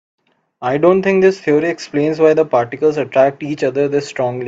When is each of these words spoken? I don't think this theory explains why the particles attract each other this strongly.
I 0.63 0.79
don't 0.79 1.03
think 1.03 1.21
this 1.21 1.39
theory 1.39 1.69
explains 1.69 2.17
why 2.19 2.33
the 2.33 2.43
particles 2.43 2.97
attract 2.97 3.43
each 3.43 3.63
other 3.63 3.87
this 3.87 4.07
strongly. 4.07 4.39